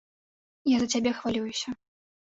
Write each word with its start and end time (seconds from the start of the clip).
Я 0.75 0.81
за 0.83 0.87
цябе 0.95 1.11
хвалююся. 1.19 1.69